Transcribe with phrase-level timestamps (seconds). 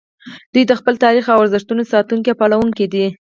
[0.53, 3.05] دوی د خپل تاریخ او ارزښتونو ساتونکي او پالونکي دي